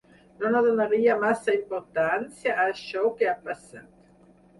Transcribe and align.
Jo 0.43 0.49
no 0.53 0.59
donaria 0.67 1.17
massa 1.23 1.53
importància 1.57 2.55
a 2.55 2.65
això 2.71 3.05
que 3.21 3.29
ha 3.33 3.37
passat. 3.45 3.93